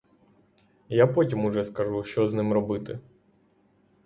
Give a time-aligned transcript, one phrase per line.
[0.89, 2.99] Я потім уже скажу, що з ним робити.